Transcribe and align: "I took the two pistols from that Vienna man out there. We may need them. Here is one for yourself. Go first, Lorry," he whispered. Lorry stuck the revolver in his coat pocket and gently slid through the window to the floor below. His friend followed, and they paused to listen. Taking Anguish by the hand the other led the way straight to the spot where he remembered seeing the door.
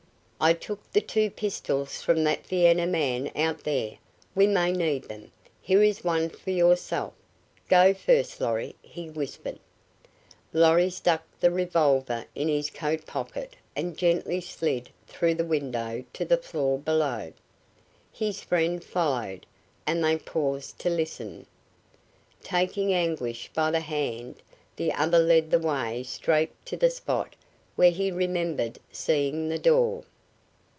"I 0.43 0.53
took 0.53 0.91
the 0.91 1.01
two 1.01 1.29
pistols 1.29 2.01
from 2.01 2.23
that 2.23 2.47
Vienna 2.47 2.87
man 2.87 3.29
out 3.35 3.63
there. 3.63 3.99
We 4.33 4.47
may 4.47 4.71
need 4.71 5.03
them. 5.03 5.31
Here 5.61 5.83
is 5.83 6.03
one 6.03 6.31
for 6.31 6.49
yourself. 6.49 7.13
Go 7.69 7.93
first, 7.93 8.41
Lorry," 8.41 8.75
he 8.81 9.07
whispered. 9.07 9.59
Lorry 10.51 10.89
stuck 10.89 11.21
the 11.39 11.51
revolver 11.51 12.25
in 12.33 12.47
his 12.47 12.71
coat 12.71 13.05
pocket 13.05 13.55
and 13.75 13.95
gently 13.95 14.41
slid 14.41 14.89
through 15.05 15.35
the 15.35 15.45
window 15.45 16.03
to 16.13 16.25
the 16.25 16.37
floor 16.37 16.79
below. 16.79 17.31
His 18.11 18.41
friend 18.41 18.83
followed, 18.83 19.45
and 19.85 20.03
they 20.03 20.17
paused 20.17 20.79
to 20.79 20.89
listen. 20.89 21.45
Taking 22.41 22.95
Anguish 22.95 23.51
by 23.53 23.69
the 23.69 23.79
hand 23.79 24.41
the 24.75 24.91
other 24.91 25.19
led 25.19 25.51
the 25.51 25.59
way 25.59 26.01
straight 26.01 26.55
to 26.65 26.75
the 26.77 26.89
spot 26.89 27.35
where 27.75 27.91
he 27.91 28.09
remembered 28.11 28.79
seeing 28.91 29.47
the 29.47 29.59
door. 29.59 30.03